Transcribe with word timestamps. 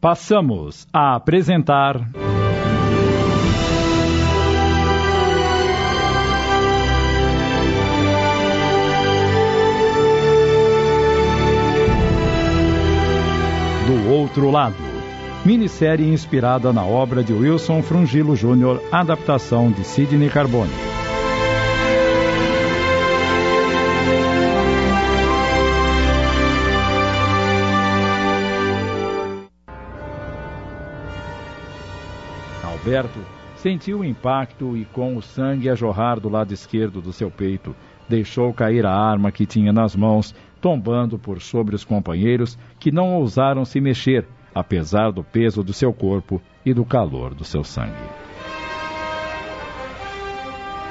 Passamos 0.00 0.86
a 0.92 1.16
apresentar. 1.16 1.98
Do 13.88 14.08
outro 14.08 14.52
lado. 14.52 14.76
Minissérie 15.44 16.06
inspirada 16.06 16.72
na 16.72 16.84
obra 16.84 17.24
de 17.24 17.32
Wilson 17.32 17.82
Frungilo 17.82 18.36
Jr., 18.36 18.80
adaptação 18.92 19.72
de 19.72 19.82
Sidney 19.82 20.30
Carbone. 20.30 20.87
Alberto 32.78 33.18
sentiu 33.56 34.00
o 34.00 34.04
impacto 34.04 34.76
e, 34.76 34.84
com 34.84 35.16
o 35.16 35.22
sangue 35.22 35.68
a 35.68 35.74
jorrar 35.74 36.20
do 36.20 36.28
lado 36.28 36.54
esquerdo 36.54 37.02
do 37.02 37.12
seu 37.12 37.30
peito, 37.30 37.74
deixou 38.08 38.54
cair 38.54 38.86
a 38.86 38.94
arma 38.94 39.32
que 39.32 39.44
tinha 39.44 39.72
nas 39.72 39.96
mãos, 39.96 40.34
tombando 40.60 41.18
por 41.18 41.40
sobre 41.42 41.74
os 41.74 41.84
companheiros 41.84 42.56
que 42.78 42.92
não 42.92 43.14
ousaram 43.14 43.64
se 43.64 43.80
mexer, 43.80 44.26
apesar 44.54 45.10
do 45.10 45.24
peso 45.24 45.62
do 45.62 45.72
seu 45.72 45.92
corpo 45.92 46.40
e 46.64 46.72
do 46.72 46.84
calor 46.84 47.34
do 47.34 47.44
seu 47.44 47.64
sangue. 47.64 47.92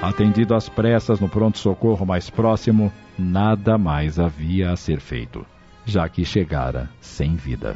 Atendido 0.02 0.54
às 0.54 0.70
pressas 0.70 1.20
no 1.20 1.28
pronto-socorro 1.28 2.06
mais 2.06 2.30
próximo, 2.30 2.92
nada 3.18 3.78
mais 3.78 4.20
havia 4.20 4.72
a 4.72 4.76
ser 4.76 5.00
feito, 5.00 5.44
já 5.86 6.08
que 6.08 6.24
chegara 6.24 6.90
sem 7.00 7.36
vida. 7.36 7.76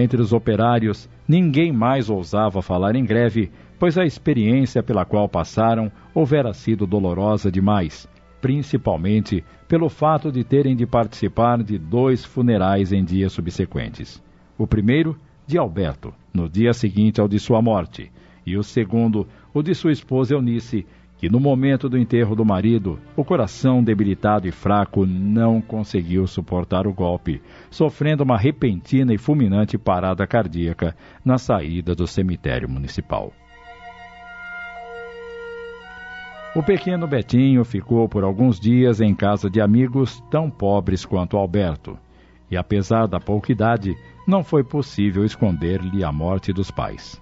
Entre 0.00 0.18
os 0.22 0.32
operários, 0.32 1.10
ninguém 1.28 1.70
mais 1.70 2.08
ousava 2.08 2.62
falar 2.62 2.96
em 2.96 3.04
greve, 3.04 3.50
pois 3.78 3.98
a 3.98 4.04
experiência 4.06 4.82
pela 4.82 5.04
qual 5.04 5.28
passaram 5.28 5.92
houvera 6.14 6.54
sido 6.54 6.86
dolorosa 6.86 7.52
demais, 7.52 8.08
principalmente 8.40 9.44
pelo 9.68 9.90
fato 9.90 10.32
de 10.32 10.42
terem 10.42 10.74
de 10.74 10.86
participar 10.86 11.62
de 11.62 11.76
dois 11.76 12.24
funerais 12.24 12.94
em 12.94 13.04
dias 13.04 13.34
subsequentes. 13.34 14.22
O 14.56 14.66
primeiro, 14.66 15.18
de 15.46 15.58
Alberto, 15.58 16.14
no 16.32 16.48
dia 16.48 16.72
seguinte 16.72 17.20
ao 17.20 17.28
de 17.28 17.38
sua 17.38 17.60
morte, 17.60 18.10
e 18.46 18.56
o 18.56 18.62
segundo, 18.62 19.26
o 19.52 19.62
de 19.62 19.74
sua 19.74 19.92
esposa 19.92 20.32
Eunice, 20.32 20.86
que 21.20 21.28
no 21.28 21.38
momento 21.38 21.86
do 21.86 21.98
enterro 21.98 22.34
do 22.34 22.46
marido, 22.46 22.98
o 23.14 23.22
coração 23.22 23.84
debilitado 23.84 24.48
e 24.48 24.50
fraco 24.50 25.04
não 25.04 25.60
conseguiu 25.60 26.26
suportar 26.26 26.86
o 26.86 26.94
golpe, 26.94 27.42
sofrendo 27.70 28.24
uma 28.24 28.38
repentina 28.38 29.12
e 29.12 29.18
fulminante 29.18 29.76
parada 29.76 30.26
cardíaca 30.26 30.96
na 31.22 31.36
saída 31.36 31.94
do 31.94 32.06
cemitério 32.06 32.70
municipal. 32.70 33.34
O 36.56 36.62
pequeno 36.62 37.06
Betinho 37.06 37.66
ficou 37.66 38.08
por 38.08 38.24
alguns 38.24 38.58
dias 38.58 38.98
em 38.98 39.14
casa 39.14 39.50
de 39.50 39.60
amigos 39.60 40.24
tão 40.30 40.48
pobres 40.48 41.04
quanto 41.04 41.36
Alberto, 41.36 41.98
e 42.50 42.56
apesar 42.56 43.06
da 43.06 43.20
pouca 43.20 43.52
idade, 43.52 43.94
não 44.26 44.42
foi 44.42 44.64
possível 44.64 45.22
esconder-lhe 45.22 46.02
a 46.02 46.10
morte 46.10 46.50
dos 46.50 46.70
pais. 46.70 47.20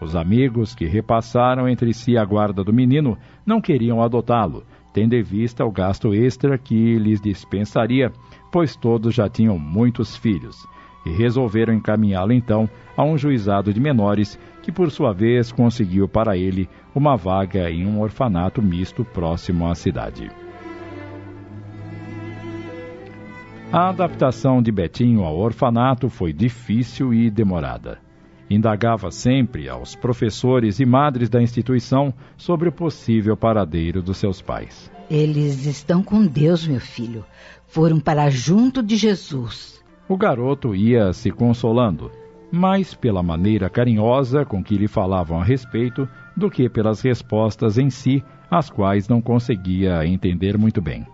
Os 0.00 0.14
amigos 0.14 0.74
que 0.74 0.84
repassaram 0.84 1.68
entre 1.68 1.92
si 1.94 2.18
a 2.18 2.24
guarda 2.24 2.62
do 2.62 2.72
menino 2.72 3.16
não 3.44 3.60
queriam 3.60 4.02
adotá-lo, 4.02 4.64
tendo 4.92 5.14
em 5.14 5.22
vista 5.22 5.64
o 5.64 5.70
gasto 5.70 6.14
extra 6.14 6.58
que 6.58 6.98
lhes 6.98 7.20
dispensaria, 7.20 8.12
pois 8.52 8.76
todos 8.76 9.14
já 9.14 9.28
tinham 9.28 9.58
muitos 9.58 10.16
filhos, 10.16 10.66
e 11.04 11.10
resolveram 11.10 11.74
encaminhá-lo 11.74 12.32
então 12.32 12.68
a 12.96 13.04
um 13.04 13.16
juizado 13.16 13.72
de 13.72 13.80
menores, 13.80 14.38
que 14.62 14.72
por 14.72 14.90
sua 14.90 15.12
vez 15.12 15.52
conseguiu 15.52 16.08
para 16.08 16.36
ele 16.36 16.68
uma 16.94 17.16
vaga 17.16 17.70
em 17.70 17.86
um 17.86 18.00
orfanato 18.00 18.60
misto 18.60 19.04
próximo 19.04 19.66
à 19.66 19.74
cidade. 19.74 20.30
A 23.72 23.88
adaptação 23.88 24.62
de 24.62 24.70
Betinho 24.70 25.24
ao 25.24 25.36
orfanato 25.36 26.08
foi 26.08 26.32
difícil 26.32 27.12
e 27.12 27.30
demorada. 27.30 28.05
Indagava 28.48 29.10
sempre 29.10 29.68
aos 29.68 29.96
professores 29.96 30.78
e 30.78 30.86
madres 30.86 31.28
da 31.28 31.42
instituição 31.42 32.14
sobre 32.36 32.68
o 32.68 32.72
possível 32.72 33.36
paradeiro 33.36 34.00
dos 34.00 34.18
seus 34.18 34.40
pais. 34.40 34.90
Eles 35.10 35.66
estão 35.66 36.02
com 36.02 36.24
Deus, 36.24 36.66
meu 36.66 36.80
filho. 36.80 37.24
Foram 37.66 37.98
para 37.98 38.30
junto 38.30 38.82
de 38.82 38.96
Jesus. 38.96 39.84
O 40.08 40.16
garoto 40.16 40.74
ia 40.74 41.12
se 41.12 41.32
consolando, 41.32 42.10
mais 42.50 42.94
pela 42.94 43.22
maneira 43.22 43.68
carinhosa 43.68 44.44
com 44.44 44.62
que 44.62 44.76
lhe 44.76 44.86
falavam 44.86 45.40
a 45.40 45.44
respeito 45.44 46.08
do 46.36 46.48
que 46.48 46.68
pelas 46.68 47.00
respostas 47.00 47.78
em 47.78 47.90
si, 47.90 48.22
as 48.48 48.70
quais 48.70 49.08
não 49.08 49.20
conseguia 49.20 50.06
entender 50.06 50.56
muito 50.56 50.80
bem. 50.80 51.04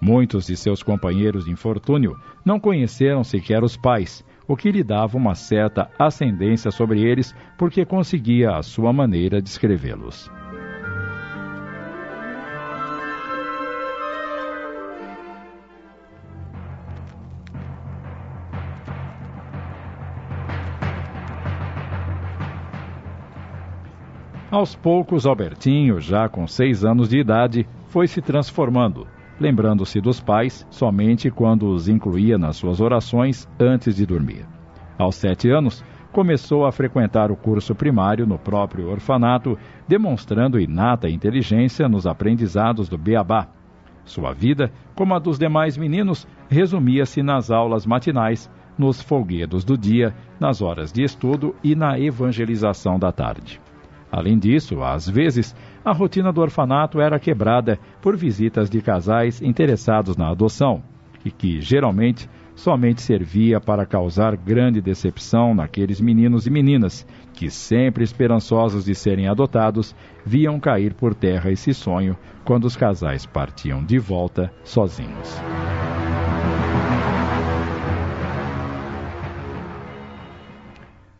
Muitos 0.00 0.46
de 0.46 0.56
seus 0.56 0.82
companheiros 0.82 1.44
de 1.44 1.50
infortúnio 1.50 2.16
não 2.44 2.58
conheceram 2.58 3.22
sequer 3.22 3.62
os 3.62 3.76
pais 3.76 4.24
o 4.46 4.56
que 4.56 4.70
lhe 4.70 4.82
dava 4.82 5.16
uma 5.16 5.34
certa 5.34 5.90
ascendência 5.98 6.70
sobre 6.70 7.02
eles, 7.02 7.34
porque 7.56 7.84
conseguia 7.84 8.56
a 8.56 8.62
sua 8.62 8.92
maneira 8.92 9.40
de 9.40 9.48
escrevê-los. 9.48 10.30
Aos 24.50 24.76
poucos, 24.76 25.26
Albertinho, 25.26 26.00
já 26.00 26.28
com 26.28 26.46
seis 26.46 26.84
anos 26.84 27.08
de 27.08 27.18
idade, 27.18 27.66
foi 27.88 28.06
se 28.06 28.22
transformando, 28.22 29.04
lembrando-se 29.38 30.00
dos 30.00 30.20
pais 30.20 30.66
somente 30.70 31.30
quando 31.30 31.68
os 31.68 31.88
incluía 31.88 32.38
nas 32.38 32.56
suas 32.56 32.80
orações 32.80 33.48
antes 33.58 33.96
de 33.96 34.06
dormir. 34.06 34.46
Aos 34.98 35.16
sete 35.16 35.50
anos, 35.50 35.84
começou 36.12 36.64
a 36.64 36.70
frequentar 36.70 37.32
o 37.32 37.36
curso 37.36 37.74
primário 37.74 38.24
no 38.24 38.38
próprio 38.38 38.88
orfanato, 38.88 39.58
demonstrando 39.88 40.60
inata 40.60 41.10
inteligência 41.10 41.88
nos 41.88 42.06
aprendizados 42.06 42.88
do 42.88 42.96
beabá. 42.96 43.48
Sua 44.04 44.32
vida, 44.32 44.70
como 44.94 45.14
a 45.14 45.18
dos 45.18 45.38
demais 45.38 45.76
meninos, 45.76 46.26
resumia-se 46.48 47.22
nas 47.22 47.50
aulas 47.50 47.84
matinais, 47.84 48.48
nos 48.78 49.02
folguedos 49.02 49.64
do 49.64 49.76
dia, 49.76 50.14
nas 50.38 50.62
horas 50.62 50.92
de 50.92 51.02
estudo 51.02 51.54
e 51.64 51.74
na 51.74 51.98
evangelização 51.98 52.98
da 52.98 53.10
tarde. 53.10 53.63
Além 54.14 54.38
disso, 54.38 54.80
às 54.80 55.08
vezes, 55.08 55.56
a 55.84 55.92
rotina 55.92 56.32
do 56.32 56.40
orfanato 56.40 57.00
era 57.00 57.18
quebrada 57.18 57.80
por 58.00 58.16
visitas 58.16 58.70
de 58.70 58.80
casais 58.80 59.42
interessados 59.42 60.16
na 60.16 60.30
adoção 60.30 60.80
e 61.24 61.32
que, 61.32 61.60
geralmente, 61.60 62.30
somente 62.54 63.02
servia 63.02 63.60
para 63.60 63.84
causar 63.84 64.36
grande 64.36 64.80
decepção 64.80 65.52
naqueles 65.52 66.00
meninos 66.00 66.46
e 66.46 66.50
meninas 66.50 67.04
que, 67.32 67.50
sempre 67.50 68.04
esperançosos 68.04 68.84
de 68.84 68.94
serem 68.94 69.26
adotados, 69.26 69.96
viam 70.24 70.60
cair 70.60 70.94
por 70.94 71.12
terra 71.12 71.50
esse 71.50 71.74
sonho 71.74 72.16
quando 72.44 72.66
os 72.66 72.76
casais 72.76 73.26
partiam 73.26 73.84
de 73.84 73.98
volta 73.98 74.48
sozinhos. 74.62 75.42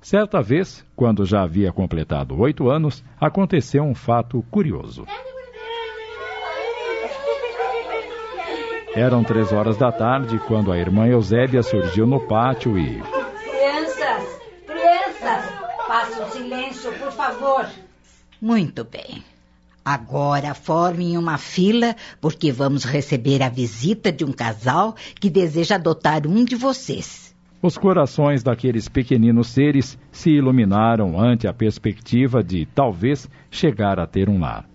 Certa 0.04 0.42
vez, 0.42 0.84
quando 0.94 1.24
já 1.24 1.42
havia 1.44 1.72
completado 1.72 2.38
oito 2.38 2.68
anos, 2.68 3.02
aconteceu 3.18 3.82
um 3.82 3.94
fato 3.94 4.44
curioso. 4.50 5.06
Eram 8.94 9.24
três 9.24 9.50
horas 9.50 9.78
da 9.78 9.90
tarde 9.90 10.38
quando 10.40 10.70
a 10.70 10.76
irmã 10.76 11.06
Eusébia 11.06 11.62
surgiu 11.62 12.06
no 12.06 12.20
pátio 12.20 12.78
e. 12.78 13.00
Crianças! 13.00 14.40
Crianças! 14.66 15.50
Façam 15.88 16.30
silêncio, 16.32 16.92
por 16.98 17.10
favor. 17.10 17.66
Muito 18.38 18.84
bem. 18.84 19.24
Agora 19.82 20.52
formem 20.52 21.16
uma 21.16 21.38
fila, 21.38 21.96
porque 22.20 22.52
vamos 22.52 22.84
receber 22.84 23.42
a 23.42 23.48
visita 23.48 24.12
de 24.12 24.22
um 24.22 24.32
casal 24.32 24.94
que 25.18 25.30
deseja 25.30 25.76
adotar 25.76 26.26
um 26.26 26.44
de 26.44 26.56
vocês. 26.56 27.33
Os 27.66 27.78
corações 27.78 28.42
daqueles 28.42 28.90
pequeninos 28.90 29.46
seres 29.46 29.98
se 30.12 30.28
iluminaram 30.32 31.18
ante 31.18 31.48
a 31.48 31.52
perspectiva 31.54 32.44
de, 32.44 32.66
talvez, 32.66 33.26
chegar 33.50 33.98
a 33.98 34.06
ter 34.06 34.28
um 34.28 34.38
lar. 34.38 34.68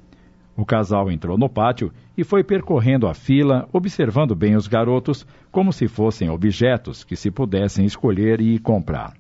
O 0.57 0.65
casal 0.65 1.11
entrou 1.11 1.37
no 1.37 1.47
pátio 1.47 1.91
e 2.17 2.23
foi 2.23 2.43
percorrendo 2.43 3.05
a 3.07 3.13
fila, 3.13 3.69
observando 3.71 4.33
bem 4.35 4.55
os 4.55 4.67
garotos 4.67 5.23
como 5.51 5.71
se 5.71 5.87
fossem 5.87 6.31
objetos 6.31 7.03
que 7.03 7.15
se 7.15 7.29
pudessem 7.29 7.85
escolher 7.85 8.41
e 8.41 8.57
comprar. 8.57 9.13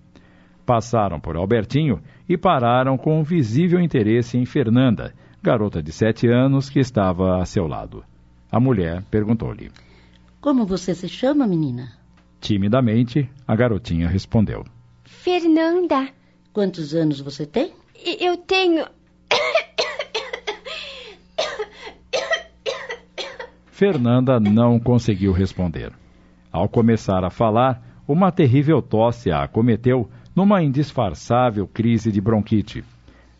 Passaram 0.65 1.19
por 1.19 1.35
Albertinho 1.35 2.01
e 2.27 2.35
pararam 2.35 2.97
com 2.97 3.19
um 3.19 3.23
visível 3.23 3.79
interesse 3.79 4.35
em 4.35 4.45
Fernanda, 4.47 5.13
garota 5.43 5.79
de 5.79 5.91
sete 5.91 6.27
anos 6.27 6.71
que 6.71 6.79
estava 6.79 7.39
a 7.39 7.45
seu 7.45 7.67
lado. 7.67 8.03
A 8.51 8.59
mulher 8.59 9.03
perguntou-lhe: 9.11 9.69
Como 10.41 10.65
você 10.65 10.95
se 10.95 11.07
chama, 11.07 11.45
menina? 11.45 11.98
Timidamente, 12.39 13.29
a 13.47 13.55
garotinha 13.55 14.07
respondeu: 14.07 14.63
Fernanda. 15.03 16.09
Quantos 16.51 16.93
anos 16.95 17.19
você 17.19 17.45
tem? 17.45 17.73
Eu 18.19 18.37
tenho. 18.37 18.85
Fernanda 23.67 24.39
não 24.39 24.79
conseguiu 24.79 25.31
responder. 25.31 25.93
Ao 26.51 26.67
começar 26.67 27.23
a 27.23 27.29
falar, 27.29 27.81
uma 28.07 28.31
terrível 28.31 28.81
tosse 28.81 29.31
a 29.31 29.43
acometeu 29.43 30.09
numa 30.35 30.61
indisfarçável 30.61 31.67
crise 31.67 32.11
de 32.11 32.19
bronquite. 32.19 32.83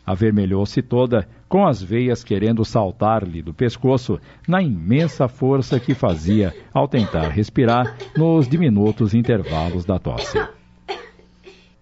Avermelhou-se 0.09 0.81
toda, 0.81 1.27
com 1.47 1.67
as 1.67 1.83
veias 1.83 2.23
querendo 2.23 2.65
saltar-lhe 2.65 3.44
do 3.44 3.53
pescoço 3.53 4.19
na 4.47 4.59
imensa 4.59 5.27
força 5.27 5.79
que 5.79 5.94
fazia 5.94 6.51
ao 6.73 6.88
tentar 6.88 7.29
respirar 7.29 7.95
nos 8.17 8.47
diminutos 8.47 9.13
intervalos 9.13 9.85
da 9.85 10.00
tosse. 10.00 10.39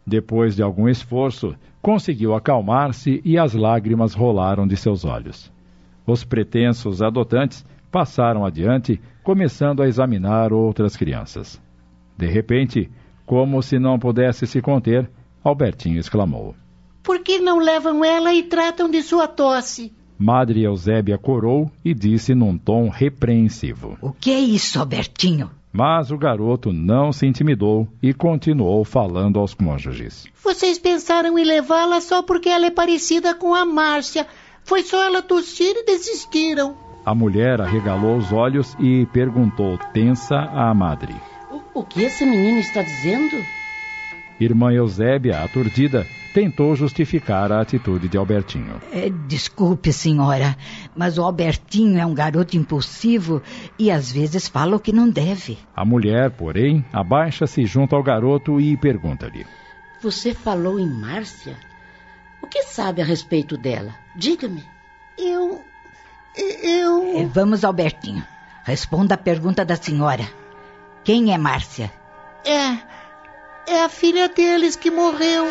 Depois 0.05 0.57
de 0.57 0.61
algum 0.61 0.89
esforço, 0.89 1.55
conseguiu 1.81 2.35
acalmar-se 2.35 3.21
e 3.23 3.37
as 3.37 3.53
lágrimas 3.53 4.13
rolaram 4.13 4.67
de 4.67 4.75
seus 4.75 5.05
olhos. 5.05 5.49
Os 6.05 6.25
pretensos 6.25 7.01
adotantes 7.01 7.65
passaram 7.89 8.45
adiante, 8.45 8.99
começando 9.23 9.81
a 9.81 9.87
examinar 9.87 10.51
outras 10.51 10.97
crianças. 10.97 11.61
De 12.17 12.27
repente, 12.27 12.91
como 13.25 13.63
se 13.63 13.79
não 13.79 13.97
pudesse 13.97 14.45
se 14.45 14.61
conter, 14.61 15.09
Albertinho 15.41 15.97
exclamou: 15.97 16.53
Por 17.07 17.19
que 17.19 17.39
não 17.39 17.59
levam 17.59 18.03
ela 18.03 18.33
e 18.33 18.43
tratam 18.43 18.89
de 18.91 19.01
sua 19.01 19.29
tosse? 19.29 19.93
Madre 20.19 20.63
Eusébia 20.63 21.17
corou 21.17 21.71
e 21.83 21.93
disse 21.93 22.35
num 22.35 22.57
tom 22.57 22.89
repreensivo: 22.89 23.97
O 24.01 24.11
que 24.11 24.29
é 24.29 24.37
isso, 24.37 24.77
Albertinho? 24.77 25.49
Mas 25.71 26.11
o 26.11 26.17
garoto 26.17 26.73
não 26.73 27.13
se 27.13 27.25
intimidou 27.25 27.87
e 28.03 28.13
continuou 28.13 28.83
falando 28.83 29.39
aos 29.39 29.53
cônjuges. 29.53 30.27
Vocês 30.43 30.77
pensaram 30.77 31.39
em 31.39 31.45
levá-la 31.45 32.01
só 32.01 32.21
porque 32.21 32.49
ela 32.49 32.65
é 32.65 32.71
parecida 32.71 33.33
com 33.33 33.55
a 33.55 33.63
Márcia. 33.63 34.27
Foi 34.65 34.83
só 34.83 35.01
ela 35.01 35.21
tossir 35.21 35.73
e 35.77 35.85
desistiram. 35.85 36.75
A 37.05 37.15
mulher 37.15 37.61
arregalou 37.61 38.17
os 38.17 38.33
olhos 38.33 38.75
e 38.81 39.05
perguntou 39.13 39.77
tensa 39.93 40.35
à 40.35 40.73
madre: 40.73 41.15
O, 41.49 41.79
o 41.79 41.83
que 41.85 42.01
esse 42.01 42.25
menino 42.25 42.59
está 42.59 42.81
dizendo? 42.81 43.37
Irmã 44.39 44.71
Eusébia, 44.71 45.43
aturdida, 45.43 46.05
tentou 46.33 46.75
justificar 46.75 47.51
a 47.51 47.61
atitude 47.61 48.07
de 48.07 48.17
Albertinho. 48.17 48.79
É, 48.91 49.09
desculpe, 49.27 49.91
senhora, 49.91 50.55
mas 50.95 51.17
o 51.17 51.23
Albertinho 51.23 51.99
é 51.99 52.05
um 52.05 52.13
garoto 52.13 52.55
impulsivo 52.55 53.41
e 53.79 53.89
às 53.89 54.11
vezes 54.11 54.47
fala 54.47 54.75
o 54.75 54.79
que 54.79 54.93
não 54.93 55.09
deve. 55.09 55.57
A 55.75 55.83
mulher, 55.83 56.29
porém, 56.29 56.85
abaixa-se 56.93 57.65
junto 57.65 57.95
ao 57.95 58.03
garoto 58.03 58.61
e 58.61 58.77
pergunta-lhe: 58.77 59.45
Você 60.01 60.33
falou 60.33 60.79
em 60.79 60.87
Márcia? 60.87 61.57
O 62.41 62.47
que 62.47 62.63
sabe 62.63 63.01
a 63.01 63.05
respeito 63.05 63.57
dela? 63.57 63.95
Diga-me. 64.15 64.63
Eu. 65.17 65.61
Eu. 66.63 67.17
É, 67.17 67.25
vamos, 67.25 67.63
Albertinho. 67.63 68.23
Responda 68.63 69.15
a 69.15 69.17
pergunta 69.17 69.65
da 69.65 69.75
senhora. 69.75 70.27
Quem 71.03 71.33
é 71.33 71.37
Márcia? 71.37 71.91
É. 72.45 72.96
É 73.67 73.83
a 73.83 73.89
filha 73.89 74.29
deles 74.29 74.77
que 74.77 74.89
morreu. 74.89 75.43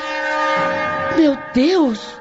Meu 1.18 1.36
Deus! 1.52 2.18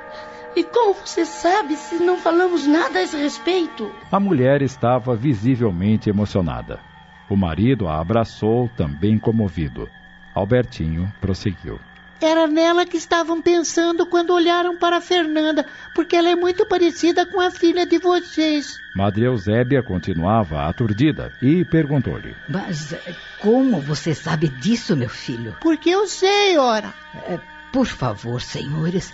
E 0.54 0.62
como 0.64 0.94
você 0.94 1.26
sabe 1.26 1.78
se 1.78 1.96
não 2.04 2.18
falamos 2.18 2.68
nada 2.68 3.00
a 3.00 3.04
esse 3.04 3.16
respeito? 3.16 3.90
A 4.12 4.20
mulher 4.20 4.62
estava 4.62 5.16
visivelmente 5.16 6.10
emocionada. 6.10 6.82
O 7.30 7.38
marido 7.38 7.88
a 7.88 8.00
abraçou, 8.00 8.70
também 8.76 9.18
comovido. 9.18 9.90
Albertinho 10.34 11.12
prosseguiu. 11.22 11.80
Era 12.22 12.48
nela 12.48 12.86
que 12.86 12.98
estavam 12.98 13.42
pensando 13.42 14.06
quando 14.06 14.34
olharam 14.34 14.78
para 14.78 15.02
Fernanda, 15.02 15.66
porque 15.94 16.16
ela 16.16 16.30
é 16.30 16.36
muito 16.36 16.66
parecida 16.66 17.26
com 17.26 17.42
a 17.42 17.52
filha 17.52 17.86
de 17.86 17.98
vocês. 17.98 18.78
Madre 18.96 19.26
Eusébia 19.26 19.84
continuava 19.84 20.66
aturdida 20.66 21.34
e 21.42 21.66
perguntou-lhe: 21.66 22.36
Mas 22.48 22.94
eh, 22.94 23.16
como 23.40 23.82
você 23.82 24.14
sabe 24.14 24.48
disso, 24.48 24.96
meu 24.96 25.10
filho? 25.10 25.56
Porque 25.60 25.90
eu 25.90 26.08
sei, 26.08 26.58
ora. 26.58 26.94
É, 27.28 27.38
por 27.74 27.86
favor, 27.86 28.42
senhores, 28.42 29.14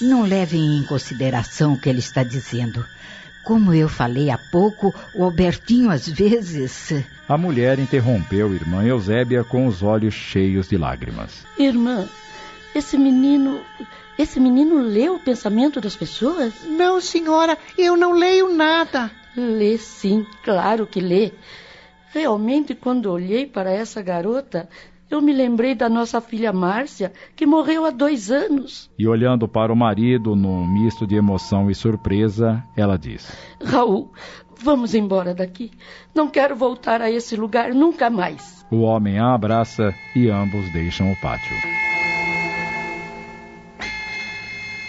não 0.00 0.22
levem 0.22 0.78
em 0.78 0.82
consideração 0.84 1.74
o 1.74 1.78
que 1.78 1.90
ele 1.90 1.98
está 1.98 2.22
dizendo. 2.22 2.84
Como 3.44 3.74
eu 3.74 3.88
falei 3.88 4.30
há 4.30 4.38
pouco, 4.38 4.94
o 5.12 5.24
Albertinho 5.24 5.90
às 5.90 6.08
vezes. 6.08 7.04
A 7.32 7.38
mulher 7.38 7.78
interrompeu 7.78 8.52
irmã 8.52 8.84
Eusébia 8.84 9.42
com 9.42 9.66
os 9.66 9.82
olhos 9.82 10.12
cheios 10.12 10.68
de 10.68 10.76
lágrimas. 10.76 11.46
Irmã, 11.58 12.06
esse 12.74 12.98
menino. 12.98 13.58
Esse 14.18 14.38
menino 14.38 14.82
lê 14.82 15.08
o 15.08 15.18
pensamento 15.18 15.80
das 15.80 15.96
pessoas? 15.96 16.52
Não, 16.68 17.00
senhora, 17.00 17.56
eu 17.78 17.96
não 17.96 18.12
leio 18.12 18.54
nada. 18.54 19.10
Lê 19.34 19.78
sim, 19.78 20.26
claro 20.44 20.86
que 20.86 21.00
lê. 21.00 21.32
Realmente, 22.12 22.74
quando 22.74 23.10
olhei 23.10 23.46
para 23.46 23.72
essa 23.72 24.02
garota, 24.02 24.68
eu 25.12 25.20
me 25.20 25.32
lembrei 25.32 25.74
da 25.74 25.90
nossa 25.90 26.22
filha 26.22 26.54
Márcia, 26.54 27.12
que 27.36 27.44
morreu 27.44 27.84
há 27.84 27.90
dois 27.90 28.30
anos. 28.30 28.90
E 28.98 29.06
olhando 29.06 29.46
para 29.46 29.70
o 29.70 29.76
marido 29.76 30.34
num 30.34 30.66
misto 30.66 31.06
de 31.06 31.16
emoção 31.16 31.70
e 31.70 31.74
surpresa, 31.74 32.64
ela 32.74 32.96
disse: 32.96 33.30
Raul, 33.62 34.10
vamos 34.62 34.94
embora 34.94 35.34
daqui. 35.34 35.70
Não 36.14 36.28
quero 36.28 36.54
voltar 36.54 37.02
a 37.02 37.10
esse 37.10 37.36
lugar 37.36 37.74
nunca 37.74 38.08
mais. 38.08 38.64
O 38.70 38.80
homem 38.80 39.18
a 39.18 39.34
abraça 39.34 39.94
e 40.14 40.30
ambos 40.30 40.70
deixam 40.72 41.10
o 41.12 41.16
pátio. 41.20 41.54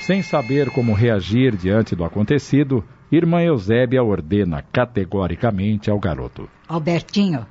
Sem 0.01 0.21
saber 0.21 0.69
como 0.69 0.93
reagir 0.93 1.55
diante 1.55 1.95
do 1.95 2.03
acontecido, 2.03 2.83
irmã 3.11 3.41
Eusébia 3.41 4.03
ordena 4.03 4.61
categoricamente 4.61 5.89
ao 5.89 5.99
garoto: 5.99 6.49
Albertinho, 6.67 7.45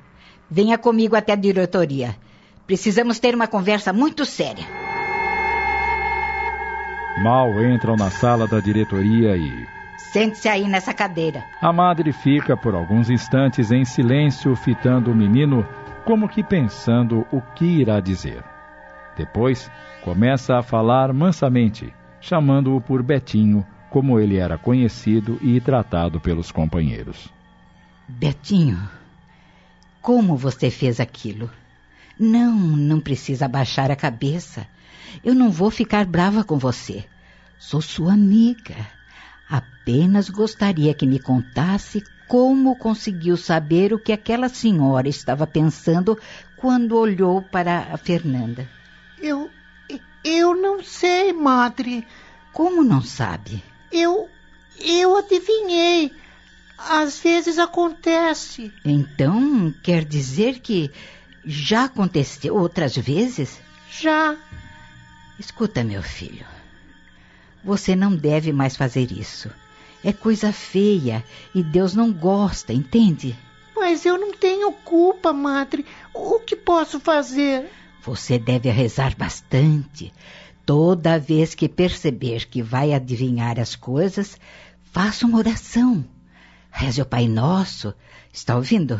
venha 0.49 0.77
comigo 0.77 1.15
até 1.15 1.33
a 1.33 1.35
diretoria. 1.35 2.15
Precisamos 2.65 3.19
ter 3.19 3.35
uma 3.35 3.47
conversa 3.47 3.91
muito 3.91 4.23
séria. 4.23 4.65
Mal 7.21 7.49
entram 7.63 7.95
na 7.95 8.09
sala 8.09 8.47
da 8.47 8.59
diretoria 8.59 9.35
e. 9.35 9.72
Sente-se 10.11 10.47
aí 10.47 10.67
nessa 10.67 10.93
cadeira. 10.93 11.43
A 11.61 11.71
madre 11.73 12.11
fica 12.11 12.55
por 12.55 12.75
alguns 12.75 13.09
instantes 13.09 13.71
em 13.71 13.83
silêncio, 13.83 14.55
fitando 14.55 15.11
o 15.11 15.15
menino, 15.15 15.65
como 16.05 16.29
que 16.29 16.43
pensando 16.43 17.25
o 17.31 17.41
que 17.55 17.65
irá 17.65 17.99
dizer. 17.99 18.43
Depois, 19.17 19.71
começa 20.03 20.57
a 20.57 20.61
falar 20.61 21.13
mansamente 21.13 21.93
chamando-o 22.23 22.79
por 22.79 23.03
Betinho, 23.03 23.65
como 23.89 24.17
ele 24.17 24.37
era 24.37 24.57
conhecido 24.57 25.37
e 25.41 25.59
tratado 25.59 26.21
pelos 26.21 26.51
companheiros. 26.51 27.29
Betinho, 28.07 28.79
como 30.01 30.37
você 30.37 30.71
fez 30.71 31.01
aquilo? 31.01 31.51
Não, 32.17 32.55
não 32.55 33.01
precisa 33.01 33.47
baixar 33.47 33.91
a 33.91 33.95
cabeça. 33.95 34.65
Eu 35.23 35.35
não 35.35 35.51
vou 35.51 35.69
ficar 35.69 36.05
brava 36.05 36.45
com 36.45 36.57
você. 36.57 37.03
Sou 37.59 37.81
sua 37.81 38.13
amiga. 38.13 38.75
Apenas 39.53 40.31
gostaria 40.31 40.95
que 40.95 41.05
me 41.05 41.19
contasse 41.19 42.03
como 42.27 42.75
conseguiu 42.75 43.37
saber 43.37 43.93
o 43.93 43.99
que 43.99 44.11
aquela 44.11 44.49
senhora 44.49 45.07
estava 45.07 45.45
pensando 45.45 46.17
quando 46.57 46.97
olhou 46.97 47.43
para 47.43 47.89
a 47.93 47.97
Fernanda. 47.97 48.67
Eu 49.21 49.51
eu 50.23 50.55
não 50.55 50.81
sei, 50.81 51.33
madre. 51.33 52.07
Como 52.51 52.83
não 52.83 53.01
sabe? 53.01 53.63
Eu. 53.91 54.27
Eu 54.79 55.17
adivinhei. 55.17 56.11
Às 56.77 57.19
vezes 57.19 57.59
acontece. 57.59 58.73
Então, 58.83 59.71
quer 59.83 60.03
dizer 60.03 60.59
que 60.59 60.89
já 61.45 61.85
aconteceu 61.85 62.55
outras 62.55 62.95
vezes? 62.95 63.61
Já. 63.91 64.35
Escuta, 65.37 65.83
meu 65.83 66.01
filho. 66.01 66.52
Você 67.63 67.95
não 67.95 68.15
deve 68.15 68.51
mais 68.51 68.75
fazer 68.75 69.11
isso. 69.11 69.49
É 70.03 70.11
coisa 70.11 70.51
feia 70.51 71.23
e 71.55 71.63
Deus 71.63 71.93
não 71.93 72.11
gosta, 72.11 72.73
entende? 72.73 73.37
Mas 73.75 74.05
eu 74.05 74.17
não 74.17 74.33
tenho 74.33 74.71
culpa, 74.71 75.31
madre. 75.31 75.85
O 76.13 76.39
que 76.39 76.55
posso 76.55 76.99
fazer? 76.99 77.69
Você 78.01 78.37
deve 78.37 78.69
rezar 78.69 79.15
bastante. 79.15 80.13
Toda 80.65 81.19
vez 81.19 81.55
que 81.55 81.69
perceber 81.69 82.45
que 82.47 82.61
vai 82.61 82.93
adivinhar 82.93 83.59
as 83.59 83.75
coisas, 83.75 84.37
faça 84.83 85.25
uma 85.25 85.37
oração. 85.37 86.03
Reze 86.69 87.01
o 87.01 87.05
Pai 87.05 87.27
Nosso. 87.27 87.93
Está 88.31 88.55
ouvindo? 88.55 88.99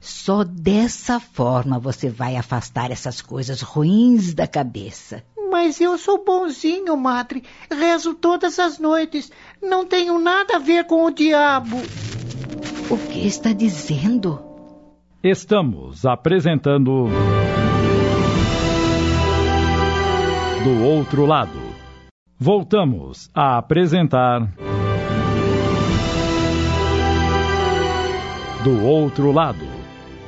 Só 0.00 0.44
dessa 0.44 1.18
forma 1.18 1.78
você 1.78 2.08
vai 2.08 2.36
afastar 2.36 2.90
essas 2.90 3.22
coisas 3.22 3.62
ruins 3.62 4.34
da 4.34 4.46
cabeça. 4.46 5.24
Mas 5.50 5.80
eu 5.80 5.96
sou 5.96 6.24
bonzinho, 6.24 6.96
madre. 6.96 7.42
Rezo 7.70 8.14
todas 8.14 8.58
as 8.58 8.78
noites. 8.78 9.30
Não 9.62 9.84
tenho 9.84 10.18
nada 10.18 10.56
a 10.56 10.58
ver 10.58 10.84
com 10.84 11.04
o 11.04 11.10
diabo. 11.10 11.76
O 12.90 12.96
que 13.10 13.26
está 13.26 13.52
dizendo? 13.52 14.40
Estamos 15.22 16.06
apresentando. 16.06 17.06
Do 20.62 20.84
outro 20.84 21.26
lado. 21.26 21.58
Voltamos 22.38 23.30
a 23.34 23.56
apresentar. 23.56 24.52
Do 28.62 28.84
outro 28.84 29.32
lado. 29.32 29.64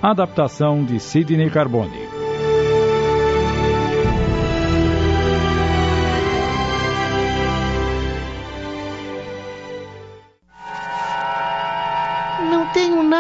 Adaptação 0.01 0.85
de 0.85 0.99
Sidney 0.99 1.51
Carbone. 1.51 2.08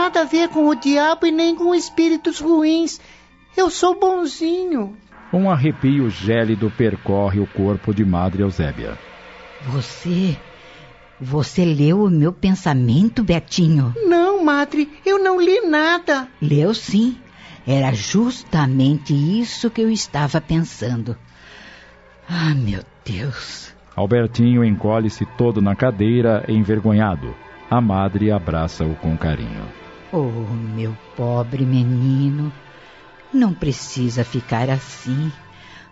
Nada 0.08 0.22
a 0.22 0.24
ver 0.24 0.48
com 0.48 0.66
o 0.68 0.74
diabo 0.74 1.26
e 1.26 1.30
nem 1.30 1.54
com 1.54 1.74
espíritos 1.74 2.40
ruins. 2.40 2.98
Eu 3.54 3.68
sou 3.68 4.00
bonzinho. 4.00 4.96
Um 5.30 5.50
arrepio 5.50 6.08
gélido 6.08 6.72
percorre 6.74 7.38
o 7.38 7.46
corpo 7.46 7.92
de 7.92 8.06
Madre 8.06 8.42
Eusébia. 8.42 8.98
Você. 9.66 10.34
Você 11.20 11.62
leu 11.62 12.04
o 12.04 12.10
meu 12.10 12.32
pensamento, 12.32 13.22
Betinho? 13.22 13.92
Não, 14.06 14.42
madre, 14.42 14.88
eu 15.04 15.22
não 15.22 15.38
li 15.38 15.60
nada. 15.68 16.26
Leu 16.40 16.72
sim. 16.72 17.18
Era 17.66 17.92
justamente 17.92 19.12
isso 19.12 19.68
que 19.68 19.82
eu 19.82 19.90
estava 19.90 20.40
pensando. 20.40 21.18
Ah, 22.26 22.54
meu 22.54 22.82
Deus. 23.04 23.74
Albertinho 23.94 24.64
encolhe-se 24.64 25.26
todo 25.36 25.60
na 25.60 25.76
cadeira, 25.76 26.46
envergonhado. 26.48 27.34
A 27.70 27.78
madre 27.78 28.30
abraça-o 28.30 28.94
com 28.94 29.14
carinho. 29.14 29.77
Oh, 30.10 30.22
meu 30.74 30.96
pobre 31.14 31.66
menino. 31.66 32.50
Não 33.30 33.52
precisa 33.52 34.24
ficar 34.24 34.70
assim. 34.70 35.30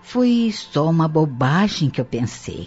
Foi 0.03 0.51
só 0.55 0.89
uma 0.89 1.07
bobagem 1.07 1.91
que 1.91 2.01
eu 2.01 2.05
pensei. 2.05 2.67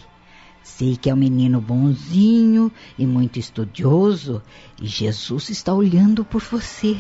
Sei 0.61 0.95
que 0.95 1.09
é 1.09 1.13
um 1.13 1.17
menino 1.17 1.59
bonzinho 1.59 2.71
e 2.99 3.07
muito 3.07 3.39
estudioso, 3.39 4.43
e 4.79 4.85
Jesus 4.85 5.49
está 5.49 5.73
olhando 5.73 6.23
por 6.23 6.41
você. 6.41 6.95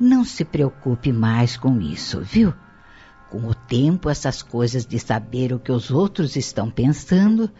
Não 0.00 0.24
se 0.24 0.42
preocupe 0.42 1.12
mais 1.12 1.58
com 1.58 1.78
isso, 1.78 2.22
viu? 2.22 2.54
Com 3.30 3.46
o 3.46 3.54
tempo, 3.54 4.08
essas 4.08 4.40
coisas 4.40 4.86
de 4.86 4.98
saber 4.98 5.52
o 5.52 5.58
que 5.58 5.70
os 5.70 5.90
outros 5.90 6.34
estão 6.34 6.70
pensando 6.70 7.50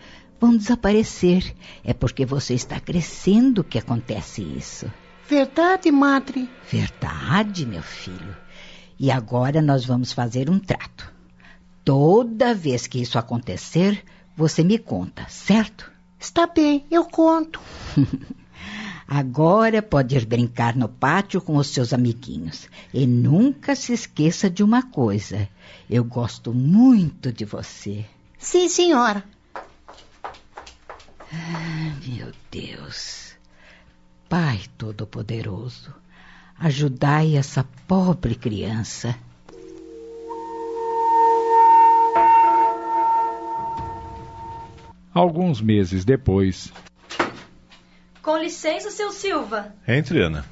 vão 0.40 0.56
desaparecer. 0.56 1.54
É 1.84 1.92
porque 1.92 2.24
você 2.24 2.54
está 2.54 2.80
crescendo 2.80 3.62
que 3.62 3.78
acontece 3.78 4.40
isso. 4.40 4.90
Verdade, 5.28 5.90
madre? 5.90 6.48
Verdade, 6.70 7.66
meu 7.66 7.82
filho. 7.82 8.36
E 8.98 9.10
agora 9.10 9.60
nós 9.60 9.84
vamos 9.84 10.12
fazer 10.12 10.48
um 10.48 10.58
trato. 10.58 11.12
Toda 11.84 12.54
vez 12.54 12.86
que 12.86 13.00
isso 13.00 13.18
acontecer, 13.18 14.04
você 14.36 14.62
me 14.62 14.78
conta, 14.78 15.26
certo? 15.28 15.90
Está 16.18 16.46
bem, 16.46 16.86
eu 16.90 17.04
conto. 17.04 17.60
Agora 19.08 19.80
pode 19.80 20.16
ir 20.16 20.26
brincar 20.26 20.74
no 20.74 20.88
pátio 20.88 21.40
com 21.40 21.56
os 21.56 21.68
seus 21.68 21.92
amiguinhos. 21.92 22.68
E 22.92 23.06
nunca 23.06 23.76
se 23.76 23.92
esqueça 23.92 24.50
de 24.50 24.64
uma 24.64 24.82
coisa. 24.82 25.48
Eu 25.88 26.02
gosto 26.02 26.52
muito 26.52 27.32
de 27.32 27.44
você. 27.44 28.04
Sim, 28.36 28.68
senhora. 28.68 29.22
Ah, 31.32 31.94
meu 32.04 32.32
Deus. 32.50 33.25
Pai 34.28 34.60
Todo-Poderoso, 34.76 35.94
ajudai 36.58 37.36
essa 37.36 37.64
pobre 37.86 38.34
criança. 38.34 39.16
Alguns 45.14 45.60
meses 45.60 46.04
depois. 46.04 46.72
Com 48.20 48.36
licença, 48.36 48.90
seu 48.90 49.12
Silva. 49.12 49.72
Entre, 49.86 50.20
Ana. 50.20 50.44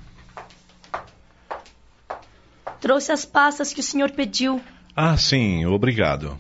Trouxe 2.81 3.11
as 3.11 3.25
pastas 3.25 3.73
que 3.73 3.81
o 3.81 3.83
senhor 3.83 4.13
pediu. 4.13 4.61
Ah, 4.95 5.17
sim, 5.17 5.67
obrigado. 5.67 6.39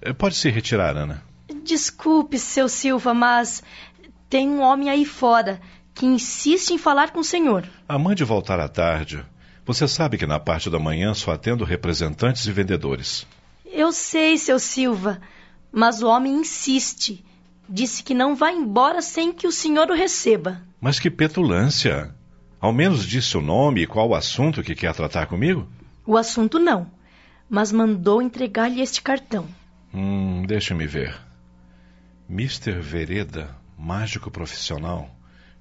Eh, 0.00 0.12
Pode 0.12 0.36
se 0.36 0.48
retirar, 0.50 0.96
Ana. 0.96 1.22
Desculpe, 1.64 2.38
seu 2.38 2.68
Silva, 2.68 3.12
mas 3.12 3.62
tem 4.30 4.48
um 4.48 4.60
homem 4.60 4.88
aí 4.88 5.04
fora 5.04 5.60
que 5.94 6.04
insiste 6.04 6.70
em 6.70 6.78
falar 6.78 7.12
com 7.12 7.20
o 7.20 7.24
senhor. 7.24 7.64
A 7.88 7.98
mãe 7.98 8.14
de 8.14 8.24
voltar 8.24 8.58
à 8.58 8.68
tarde. 8.68 9.24
Você 9.64 9.86
sabe 9.88 10.18
que 10.18 10.26
na 10.26 10.38
parte 10.38 10.68
da 10.68 10.78
manhã 10.78 11.14
só 11.14 11.32
atendo 11.32 11.64
representantes 11.64 12.44
e 12.46 12.52
vendedores. 12.52 13.26
Eu 13.64 13.92
sei, 13.92 14.36
seu 14.36 14.58
Silva, 14.58 15.20
mas 15.72 16.02
o 16.02 16.08
homem 16.08 16.34
insiste. 16.34 17.24
Disse 17.68 18.02
que 18.02 18.12
não 18.12 18.36
vai 18.36 18.54
embora 18.54 19.00
sem 19.00 19.32
que 19.32 19.46
o 19.46 19.52
senhor 19.52 19.90
o 19.90 19.94
receba. 19.94 20.60
Mas 20.80 21.00
que 21.00 21.10
petulância! 21.10 22.14
Ao 22.60 22.72
menos 22.72 23.06
disse 23.06 23.36
o 23.36 23.40
nome 23.40 23.82
e 23.82 23.86
qual 23.86 24.08
o 24.08 24.14
assunto 24.14 24.62
que 24.62 24.74
quer 24.74 24.94
tratar 24.94 25.26
comigo? 25.26 25.66
O 26.06 26.16
assunto 26.16 26.58
não, 26.58 26.90
mas 27.48 27.72
mandou 27.72 28.20
entregar-lhe 28.20 28.80
este 28.80 29.00
cartão. 29.00 29.46
Hum, 29.92 30.44
deixa-me 30.46 30.86
ver. 30.86 31.16
Mr. 32.28 32.80
Vereda, 32.80 33.56
mágico 33.78 34.30
profissional. 34.30 35.10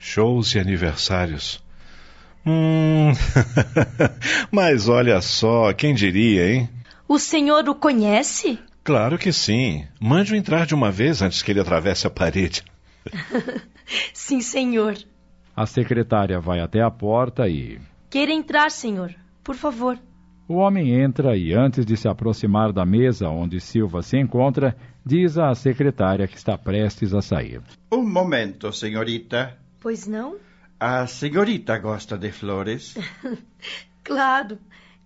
Shows 0.05 0.53
e 0.53 0.59
aniversários. 0.59 1.63
Hum. 2.45 3.13
Mas 4.51 4.89
olha 4.89 5.21
só, 5.21 5.71
quem 5.71 5.95
diria, 5.95 6.53
hein? 6.53 6.69
O 7.07 7.17
senhor 7.17 7.69
o 7.69 7.73
conhece? 7.73 8.59
Claro 8.83 9.17
que 9.17 9.31
sim. 9.31 9.87
Mande-o 10.01 10.35
entrar 10.35 10.65
de 10.65 10.75
uma 10.75 10.91
vez 10.91 11.21
antes 11.21 11.41
que 11.41 11.51
ele 11.51 11.61
atravesse 11.61 12.05
a 12.05 12.09
parede. 12.09 12.63
Sim, 14.13 14.41
senhor. 14.41 14.95
A 15.55 15.65
secretária 15.65 16.39
vai 16.39 16.59
até 16.59 16.81
a 16.81 16.91
porta 16.91 17.47
e. 17.47 17.79
Queira 18.09 18.31
entrar, 18.31 18.71
senhor. 18.71 19.13
Por 19.43 19.55
favor. 19.55 19.97
O 20.47 20.55
homem 20.55 21.01
entra 21.01 21.37
e, 21.37 21.53
antes 21.53 21.85
de 21.85 21.95
se 21.95 22.07
aproximar 22.07 22.73
da 22.73 22.85
mesa 22.85 23.29
onde 23.29 23.59
Silva 23.61 24.01
se 24.01 24.17
encontra, 24.17 24.75
diz 25.05 25.37
à 25.37 25.53
secretária 25.55 26.27
que 26.27 26.37
está 26.37 26.57
prestes 26.57 27.13
a 27.13 27.21
sair. 27.21 27.61
Um 27.91 28.03
momento, 28.03 28.71
senhorita. 28.71 29.62
Pois 29.83 30.07
não? 30.07 30.37
A 30.79 31.05
senhorita 31.05 31.77
gosta 31.77 32.17
de 32.17 32.31
flores? 32.31 32.95
Claro. 34.05 34.57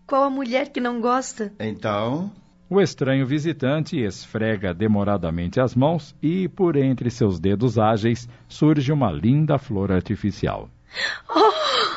Qual 0.08 0.24
a 0.24 0.30
mulher 0.30 0.70
que 0.70 0.80
não 0.80 1.00
gosta? 1.00 1.54
Então, 1.60 2.32
O 2.68 2.82
estranho 2.82 3.28
visitante 3.28 3.96
esfrega 4.00 4.74
demoradamente 4.74 5.60
as 5.60 5.76
mãos 5.76 6.16
e, 6.22 6.48
por 6.48 6.76
entre 6.76 7.12
seus 7.12 7.40
dedos 7.40 7.78
ágeis, 7.78 8.28
surge 8.48 8.92
uma 8.92 9.12
linda 9.12 9.60
flor 9.60 9.92
artificial. 9.92 10.68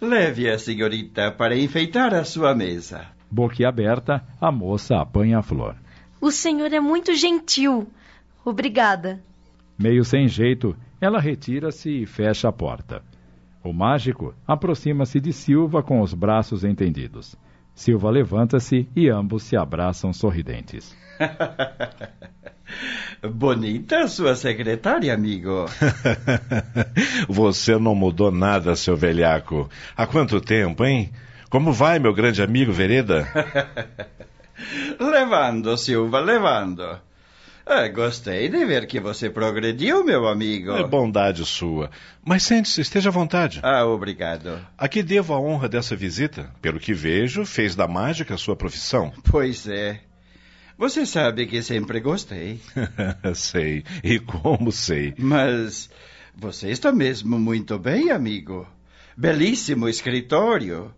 leve 0.00 0.48
a 0.48 0.58
senhorita 0.58 1.32
para 1.32 1.56
enfeitar 1.56 2.14
a 2.14 2.24
sua 2.24 2.54
mesa. 2.54 3.06
Boquiaberta, 3.30 4.24
a 4.40 4.52
moça 4.52 5.00
apanha 5.00 5.38
a 5.38 5.42
flor. 5.42 5.74
O 6.20 6.30
senhor 6.30 6.72
é 6.72 6.80
muito 6.80 7.14
gentil. 7.14 7.88
Obrigada. 8.44 9.22
Meio 9.78 10.04
sem 10.04 10.26
jeito, 10.26 10.76
ela 11.00 11.20
retira-se 11.20 12.02
e 12.02 12.06
fecha 12.06 12.48
a 12.48 12.52
porta. 12.52 13.02
O 13.62 13.72
mágico 13.72 14.34
aproxima-se 14.46 15.20
de 15.20 15.32
Silva 15.32 15.82
com 15.82 16.00
os 16.00 16.12
braços 16.14 16.64
entendidos. 16.64 17.36
Silva 17.74 18.10
levanta-se 18.10 18.88
e 18.96 19.08
ambos 19.08 19.44
se 19.44 19.56
abraçam 19.56 20.12
sorridentes. 20.12 20.96
Bonita 23.22 24.08
sua 24.08 24.34
secretária, 24.34 25.14
amigo. 25.14 25.66
Você 27.28 27.78
não 27.78 27.94
mudou 27.94 28.30
nada, 28.30 28.74
seu 28.74 28.96
velhaco. 28.96 29.68
Há 29.96 30.06
quanto 30.06 30.40
tempo, 30.40 30.84
hein? 30.84 31.10
Como 31.48 31.72
vai, 31.72 31.98
meu 31.98 32.12
grande 32.12 32.42
amigo 32.42 32.72
Vereda? 32.72 33.26
levando, 34.98 35.76
Silva, 35.76 36.20
levando. 36.20 37.00
Ah, 37.70 37.86
gostei 37.86 38.48
de 38.48 38.64
ver 38.64 38.86
que 38.86 38.98
você 38.98 39.28
progrediu, 39.28 40.02
meu 40.02 40.26
amigo. 40.26 40.72
É 40.72 40.86
bondade 40.86 41.44
sua. 41.44 41.90
Mas 42.24 42.42
sente-se, 42.42 42.80
esteja 42.80 43.10
à 43.10 43.12
vontade. 43.12 43.60
Ah, 43.62 43.84
obrigado. 43.84 44.58
A 44.76 44.88
que 44.88 45.02
devo 45.02 45.34
a 45.34 45.38
honra 45.38 45.68
dessa 45.68 45.94
visita? 45.94 46.50
Pelo 46.62 46.80
que 46.80 46.94
vejo, 46.94 47.44
fez 47.44 47.76
da 47.76 47.86
mágica 47.86 48.38
sua 48.38 48.56
profissão. 48.56 49.12
Pois 49.30 49.68
é. 49.68 50.00
Você 50.78 51.04
sabe 51.04 51.46
que 51.46 51.62
sempre 51.62 52.00
gostei. 52.00 52.58
sei. 53.34 53.84
E 54.02 54.18
como 54.18 54.72
sei? 54.72 55.12
Mas 55.18 55.90
você 56.34 56.70
está 56.70 56.90
mesmo 56.90 57.38
muito 57.38 57.78
bem, 57.78 58.10
amigo. 58.10 58.66
Belíssimo 59.14 59.88
escritório. 59.90 60.90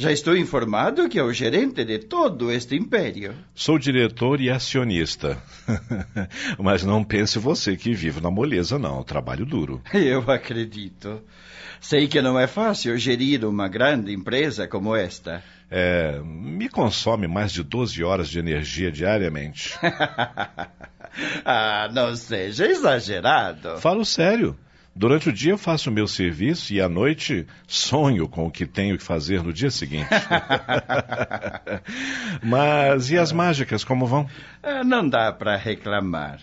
Já 0.00 0.12
estou 0.12 0.36
informado 0.36 1.08
que 1.08 1.18
é 1.18 1.22
o 1.24 1.32
gerente 1.32 1.84
de 1.84 1.98
todo 1.98 2.52
este 2.52 2.76
império. 2.76 3.34
Sou 3.52 3.80
diretor 3.80 4.40
e 4.40 4.48
acionista. 4.48 5.42
Mas 6.56 6.84
não 6.84 7.02
pense 7.02 7.36
você 7.40 7.76
que 7.76 7.92
vivo 7.94 8.20
na 8.20 8.30
moleza, 8.30 8.78
não. 8.78 9.02
Trabalho 9.02 9.44
duro. 9.44 9.82
Eu 9.92 10.20
acredito. 10.30 11.20
Sei 11.80 12.06
que 12.06 12.22
não 12.22 12.38
é 12.38 12.46
fácil 12.46 12.96
gerir 12.96 13.44
uma 13.44 13.66
grande 13.66 14.12
empresa 14.12 14.68
como 14.68 14.94
esta. 14.94 15.42
É, 15.68 16.20
me 16.22 16.68
consome 16.68 17.26
mais 17.26 17.50
de 17.50 17.64
12 17.64 18.04
horas 18.04 18.28
de 18.28 18.38
energia 18.38 18.92
diariamente. 18.92 19.74
ah, 21.44 21.90
não 21.92 22.14
seja 22.14 22.66
exagerado. 22.66 23.78
Falo 23.78 24.04
sério. 24.04 24.56
Durante 24.94 25.28
o 25.28 25.32
dia 25.32 25.52
eu 25.52 25.58
faço 25.58 25.90
o 25.90 25.92
meu 25.92 26.08
serviço 26.08 26.72
e 26.72 26.80
à 26.80 26.88
noite 26.88 27.46
sonho 27.66 28.28
com 28.28 28.46
o 28.46 28.50
que 28.50 28.66
tenho 28.66 28.98
que 28.98 29.04
fazer 29.04 29.42
no 29.42 29.52
dia 29.52 29.70
seguinte. 29.70 30.08
Mas 32.42 33.10
e 33.10 33.16
as 33.16 33.30
mágicas, 33.30 33.84
como 33.84 34.06
vão? 34.06 34.28
Ah, 34.62 34.82
não 34.82 35.08
dá 35.08 35.32
para 35.32 35.56
reclamar. 35.56 36.40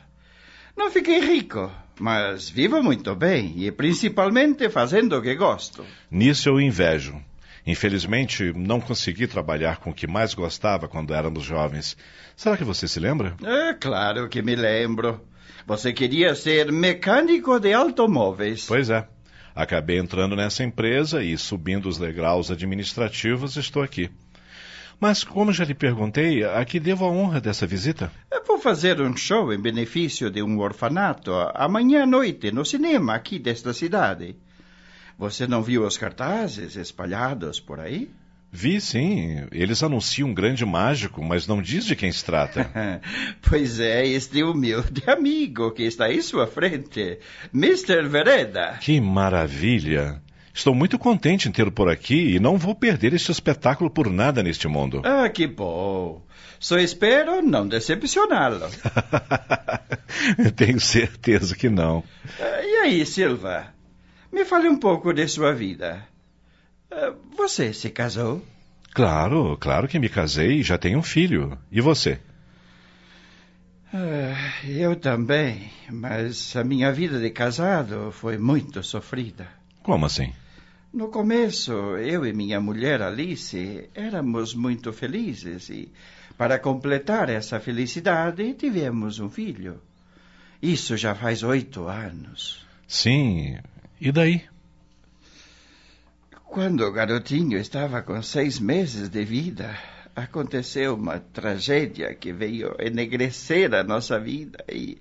Não 0.76 0.92
fiquei 0.92 1.20
rico, 1.20 1.72
mas 1.98 2.50
vivo 2.50 2.84
muito 2.84 3.16
bem 3.16 3.54
e 3.58 3.72
principalmente 3.72 4.70
fazendo 4.70 5.18
o 5.18 5.22
que 5.22 5.36
gosto. 5.36 5.86
Nisso 6.12 6.50
eu 6.50 6.60
invejo. 6.60 7.22
Infelizmente, 7.66 8.54
não 8.54 8.80
consegui 8.80 9.26
trabalhar 9.26 9.78
com 9.78 9.90
o 9.90 9.94
que 9.94 10.06
mais 10.06 10.34
gostava 10.34 10.88
quando 10.88 11.14
éramos 11.14 11.44
jovens. 11.44 11.98
Será 12.36 12.56
que 12.56 12.64
você 12.64 12.88
se 12.88 13.00
lembra? 13.00 13.36
É 13.44 13.74
claro 13.74 14.30
que 14.30 14.42
me 14.42 14.56
lembro. 14.56 15.20
Você 15.66 15.92
queria 15.92 16.36
ser 16.36 16.72
mecânico 16.72 17.60
de 17.60 17.74
automóveis. 17.74 18.66
Pois 18.68 18.92
é. 18.92 19.08
Acabei 19.56 19.98
entrando 19.98 20.36
nessa 20.36 20.64
empresa 20.64 21.24
e, 21.24 21.36
subindo 21.38 21.90
os 21.90 21.98
degraus 21.98 22.52
administrativos, 22.52 23.56
estou 23.56 23.82
aqui. 23.82 24.12
Mas, 25.00 25.24
como 25.24 25.52
já 25.52 25.66
lhe 25.66 25.74
perguntei, 25.74 26.44
a 26.44 26.64
que 26.64 26.80
devo 26.80 27.06
a 27.06 27.10
honra 27.10 27.42
dessa 27.42 27.66
visita? 27.66 28.12
Eu 28.32 28.44
vou 28.46 28.60
fazer 28.60 29.02
um 29.02 29.18
show 29.18 29.52
em 29.52 29.60
benefício 29.60 30.30
de 30.30 30.44
um 30.44 30.60
orfanato 30.60 31.32
amanhã 31.56 32.04
à 32.04 32.06
noite 32.06 32.52
no 32.52 32.64
cinema 32.64 33.16
aqui 33.16 33.40
desta 33.40 33.74
cidade. 33.74 34.36
Você 35.18 35.48
não 35.48 35.64
viu 35.64 35.84
os 35.86 35.98
cartazes 35.98 36.76
espalhados 36.76 37.60
por 37.60 37.80
aí? 37.80 38.10
Vi, 38.56 38.80
sim. 38.80 39.46
Eles 39.52 39.84
anunciam 39.84 40.30
um 40.30 40.34
grande 40.34 40.66
mágico, 40.66 41.22
mas 41.22 41.46
não 41.46 41.62
diz 41.62 41.86
de 41.86 41.94
quem 41.94 42.10
se 42.10 42.24
trata. 42.24 42.72
pois 43.50 43.82
é, 43.82 44.08
este 44.08 44.44
humilde 44.44 45.04
amigo 45.06 45.72
que 45.72 45.84
está 45.84 46.10
em 46.10 46.22
sua 46.22 46.48
frente, 46.48 47.20
Mr. 47.54 48.08
Vereda. 48.08 48.78
Que 48.80 49.02
maravilha! 49.02 50.22
Estou 50.54 50.74
muito 50.74 50.98
contente 50.98 51.50
em 51.50 51.52
tê-lo 51.52 51.70
por 51.70 51.90
aqui 51.90 52.34
e 52.34 52.40
não 52.40 52.58
vou 52.58 52.74
perder 52.74 53.14
este 53.14 53.30
espetáculo 53.30 53.90
por 53.90 54.10
nada 54.10 54.42
neste 54.42 54.70
mundo. 54.70 55.02
Ah, 55.04 55.28
que 55.28 55.48
bom! 55.48 56.26
Só 56.58 56.78
espero 56.78 57.42
não 57.42 57.68
decepcioná-lo. 57.68 58.70
Tenho 60.56 60.80
certeza 60.80 61.58
que 61.58 61.68
não. 61.68 62.06
Ah, 62.40 62.62
e 62.64 62.76
aí, 62.84 63.06
Silva? 63.06 63.68
Me 64.32 64.46
fale 64.46 64.70
um 64.70 64.78
pouco 64.78 65.12
de 65.12 65.28
sua 65.28 65.54
vida. 65.54 66.08
Ah, 66.92 67.14
você 67.36 67.74
se 67.74 67.90
casou? 67.90 68.44
Claro, 68.94 69.58
claro 69.58 69.88
que 69.88 70.00
me 70.00 70.10
casei 70.10 70.60
e 70.60 70.64
já 70.64 70.78
tenho 70.78 71.00
um 71.00 71.04
filho. 71.04 71.58
E 71.72 71.82
você? 71.82 72.20
Ah, 73.94 74.66
eu 74.68 74.96
também, 74.96 75.70
mas 75.90 76.56
a 76.56 76.64
minha 76.64 76.92
vida 76.92 77.20
de 77.20 77.30
casado 77.30 78.12
foi 78.12 78.38
muito 78.38 78.84
sofrida. 78.84 79.48
Como 79.84 80.06
assim? 80.06 80.34
No 80.94 81.10
começo, 81.10 81.74
eu 81.98 82.26
e 82.26 82.32
minha 82.32 82.60
mulher 82.62 83.02
Alice 83.02 83.90
éramos 83.94 84.54
muito 84.56 84.94
felizes 84.94 85.70
e, 85.70 85.92
para 86.38 86.58
completar 86.58 87.30
essa 87.30 87.60
felicidade, 87.60 88.54
tivemos 88.54 89.20
um 89.20 89.30
filho. 89.30 89.82
Isso 90.62 90.96
já 90.96 91.14
faz 91.14 91.44
oito 91.44 91.88
anos. 91.88 92.66
Sim, 92.88 93.58
e 94.00 94.12
daí? 94.12 94.44
Quando 96.48 96.86
o 96.86 96.92
garotinho 96.92 97.58
estava 97.58 98.02
com 98.02 98.22
seis 98.22 98.60
meses 98.60 99.10
de 99.10 99.26
vida, 99.26 99.78
aconteceu 100.16 100.96
uma 100.96 101.20
tragédia 101.20 102.14
que 102.16 102.32
veio 102.32 102.76
enegrecer 102.80 103.74
a 103.74 103.84
nossa 103.84 104.18
vida 104.20 104.64
e, 104.72 104.98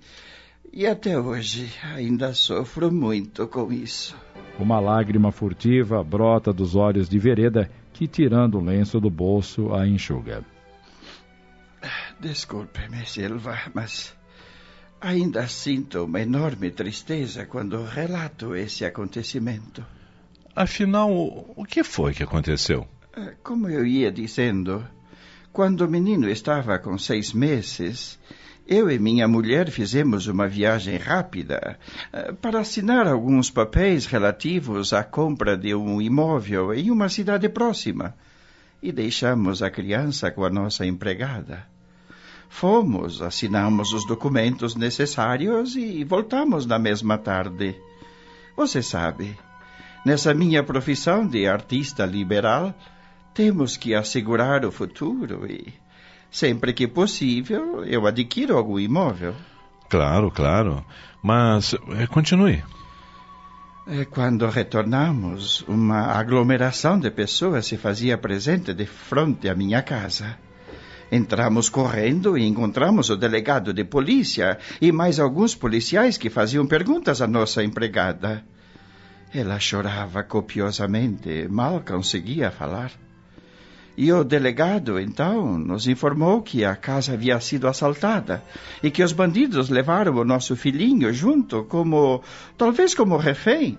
e 0.73 0.85
até 0.85 1.17
hoje 1.17 1.71
ainda 1.83 2.33
sofro 2.33 2.91
muito 2.91 3.47
com 3.47 3.71
isso. 3.71 4.17
Uma 4.59 4.79
lágrima 4.79 5.31
furtiva 5.31 6.03
brota 6.03 6.51
dos 6.51 6.75
olhos 6.75 7.07
de 7.07 7.17
Vereda, 7.19 7.71
que, 7.93 8.07
tirando 8.07 8.57
o 8.57 8.63
lenço 8.63 8.99
do 8.99 9.09
bolso, 9.09 9.73
a 9.73 9.87
enxuga. 9.87 10.43
Desculpe-me, 12.19 13.05
Silva, 13.05 13.57
mas 13.73 14.13
ainda 14.99 15.47
sinto 15.47 16.03
uma 16.05 16.21
enorme 16.21 16.71
tristeza 16.71 17.45
quando 17.45 17.83
relato 17.83 18.55
esse 18.55 18.83
acontecimento. 18.83 19.85
Afinal, 20.55 21.11
o 21.55 21.65
que 21.65 21.83
foi 21.83 22.13
que 22.13 22.23
aconteceu? 22.23 22.87
Como 23.43 23.67
eu 23.67 23.85
ia 23.85 24.09
dizendo, 24.09 24.87
quando 25.51 25.81
o 25.81 25.89
menino 25.89 26.29
estava 26.29 26.79
com 26.79 26.97
seis 26.97 27.33
meses, 27.33 28.17
eu 28.65 28.89
e 28.89 28.97
minha 28.97 29.27
mulher 29.27 29.69
fizemos 29.69 30.27
uma 30.27 30.47
viagem 30.47 30.97
rápida 30.97 31.77
para 32.41 32.61
assinar 32.61 33.05
alguns 33.05 33.49
papéis 33.51 34.05
relativos 34.05 34.93
à 34.93 35.03
compra 35.03 35.57
de 35.57 35.75
um 35.75 36.01
imóvel 36.01 36.73
em 36.73 36.89
uma 36.89 37.09
cidade 37.09 37.49
próxima 37.49 38.15
e 38.81 38.93
deixamos 38.93 39.61
a 39.61 39.69
criança 39.69 40.31
com 40.31 40.45
a 40.45 40.49
nossa 40.49 40.85
empregada. 40.85 41.67
Fomos, 42.47 43.21
assinamos 43.21 43.91
os 43.91 44.07
documentos 44.07 44.75
necessários 44.75 45.75
e 45.75 46.03
voltamos 46.05 46.65
na 46.65 46.79
mesma 46.79 47.17
tarde. 47.17 47.75
Você 48.55 48.81
sabe, 48.81 49.37
Nessa 50.05 50.35
minha 50.35 50.61
profissão 50.61 51.27
de 51.27 51.47
artista 51.47 52.05
liberal, 52.05 52.75
temos 53.33 53.75
que 53.75 53.95
assegurar 53.95 54.63
o 54.63 54.71
futuro 54.71 55.47
e, 55.51 55.73
sempre 56.29 56.73
que 56.73 56.87
possível, 56.87 57.83
eu 57.83 58.05
adquiro 58.05 58.55
algum 58.55 58.79
imóvel. 58.79 59.33
Claro, 59.89 60.29
claro. 60.29 60.85
Mas 61.23 61.75
continue. 62.11 62.63
Quando 64.11 64.47
retornamos, 64.47 65.63
uma 65.67 66.13
aglomeração 66.13 66.99
de 66.99 67.09
pessoas 67.09 67.65
se 67.65 67.75
fazia 67.75 68.15
presente 68.15 68.75
de 68.75 68.85
frente 68.85 69.49
à 69.49 69.55
minha 69.55 69.81
casa. 69.81 70.37
Entramos 71.11 71.67
correndo 71.67 72.37
e 72.37 72.45
encontramos 72.45 73.09
o 73.09 73.15
delegado 73.15 73.73
de 73.73 73.83
polícia 73.83 74.59
e 74.79 74.91
mais 74.91 75.19
alguns 75.19 75.55
policiais 75.55 76.15
que 76.15 76.29
faziam 76.29 76.67
perguntas 76.67 77.21
à 77.21 77.27
nossa 77.27 77.63
empregada. 77.63 78.43
Ela 79.37 79.59
chorava 79.59 80.23
copiosamente, 80.23 81.45
mal 81.49 81.81
conseguia 81.81 82.49
falar. 82.49 82.89
E 83.97 84.09
o 84.09 84.23
delegado, 84.23 84.97
então, 84.97 85.57
nos 85.57 85.89
informou 85.89 86.41
que 86.41 86.63
a 86.63 86.73
casa 86.73 87.11
havia 87.11 87.37
sido 87.41 87.67
assaltada 87.67 88.41
e 88.81 88.89
que 88.89 89.03
os 89.03 89.11
bandidos 89.11 89.67
levaram 89.67 90.15
o 90.15 90.23
nosso 90.23 90.55
filhinho 90.55 91.13
junto, 91.13 91.65
como. 91.65 92.23
talvez 92.57 92.95
como 92.95 93.17
refém, 93.17 93.77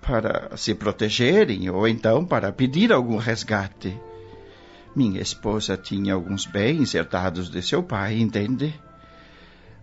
para 0.00 0.56
se 0.56 0.74
protegerem 0.74 1.68
ou 1.68 1.86
então 1.86 2.24
para 2.24 2.50
pedir 2.50 2.90
algum 2.90 3.18
resgate. 3.18 3.94
Minha 4.94 5.20
esposa 5.20 5.76
tinha 5.76 6.14
alguns 6.14 6.46
bens 6.46 6.94
herdados 6.94 7.50
de 7.50 7.60
seu 7.60 7.82
pai, 7.82 8.18
entende? 8.18 8.74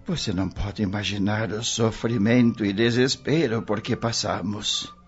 Você 0.08 0.34
não 0.34 0.50
pode 0.50 0.82
imaginar 0.82 1.52
o 1.52 1.64
sofrimento 1.64 2.66
e 2.66 2.74
desespero 2.74 3.62
por 3.62 3.80
que 3.80 3.96
passamos. 3.96 5.03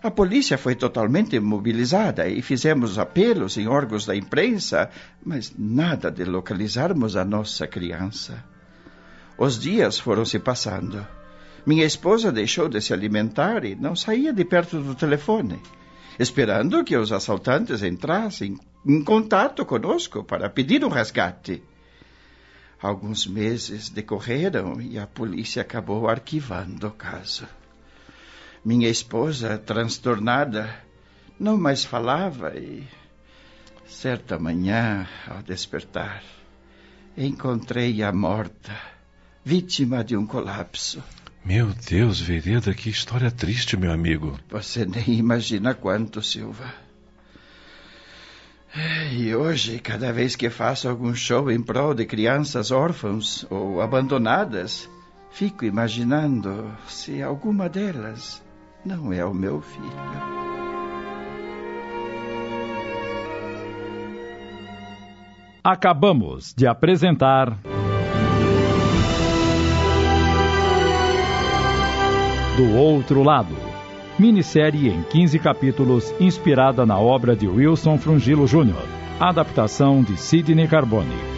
A 0.00 0.10
polícia 0.12 0.56
foi 0.56 0.76
totalmente 0.76 1.40
mobilizada 1.40 2.28
e 2.28 2.40
fizemos 2.40 2.98
apelos 2.98 3.56
em 3.56 3.66
órgãos 3.66 4.06
da 4.06 4.14
imprensa, 4.14 4.88
mas 5.24 5.52
nada 5.58 6.08
de 6.10 6.24
localizarmos 6.24 7.16
a 7.16 7.24
nossa 7.24 7.66
criança. 7.66 8.44
Os 9.36 9.58
dias 9.58 9.98
foram 9.98 10.24
se 10.24 10.38
passando. 10.38 11.04
Minha 11.66 11.84
esposa 11.84 12.30
deixou 12.30 12.68
de 12.68 12.80
se 12.80 12.92
alimentar 12.92 13.64
e 13.64 13.74
não 13.74 13.96
saía 13.96 14.32
de 14.32 14.44
perto 14.44 14.80
do 14.80 14.94
telefone, 14.94 15.60
esperando 16.16 16.84
que 16.84 16.96
os 16.96 17.10
assaltantes 17.10 17.82
entrassem 17.82 18.56
em 18.86 19.02
contato 19.02 19.66
conosco 19.66 20.22
para 20.22 20.48
pedir 20.48 20.84
um 20.84 20.88
resgate. 20.88 21.62
Alguns 22.80 23.26
meses 23.26 23.88
decorreram 23.88 24.80
e 24.80 24.96
a 24.96 25.08
polícia 25.08 25.62
acabou 25.62 26.08
arquivando 26.08 26.86
o 26.86 26.92
caso. 26.92 27.57
Minha 28.68 28.90
esposa, 28.90 29.56
transtornada, 29.56 30.68
não 31.40 31.56
mais 31.56 31.86
falava 31.86 32.54
e, 32.54 32.86
certa 33.86 34.38
manhã, 34.38 35.08
ao 35.26 35.42
despertar, 35.42 36.22
encontrei-a 37.16 38.12
morta, 38.12 38.78
vítima 39.42 40.04
de 40.04 40.18
um 40.18 40.26
colapso. 40.26 41.02
Meu 41.42 41.68
Deus, 41.88 42.20
Vereda, 42.20 42.74
que 42.74 42.90
história 42.90 43.30
triste, 43.30 43.74
meu 43.74 43.90
amigo. 43.90 44.38
Você 44.50 44.84
nem 44.84 45.14
imagina 45.16 45.72
quanto, 45.72 46.22
Silva. 46.22 46.70
E 49.12 49.34
hoje, 49.34 49.78
cada 49.78 50.12
vez 50.12 50.36
que 50.36 50.50
faço 50.50 50.90
algum 50.90 51.14
show 51.14 51.50
em 51.50 51.62
prol 51.62 51.94
de 51.94 52.04
crianças 52.04 52.70
órfãs 52.70 53.46
ou 53.48 53.80
abandonadas, 53.80 54.90
fico 55.30 55.64
imaginando 55.64 56.70
se 56.86 57.22
alguma 57.22 57.66
delas 57.66 58.46
não 58.84 59.12
é 59.12 59.24
o 59.24 59.34
meu 59.34 59.60
filho. 59.60 59.88
Acabamos 65.62 66.54
de 66.56 66.66
apresentar. 66.66 67.58
Do 72.56 72.76
Outro 72.76 73.22
Lado. 73.22 73.54
Minissérie 74.18 74.88
em 74.88 75.02
15 75.02 75.38
capítulos, 75.38 76.12
inspirada 76.18 76.84
na 76.84 76.98
obra 76.98 77.36
de 77.36 77.46
Wilson 77.46 77.98
Frungilo 77.98 78.46
Jr. 78.46 78.82
Adaptação 79.20 80.02
de 80.02 80.16
Sidney 80.16 80.66
Carbone. 80.66 81.37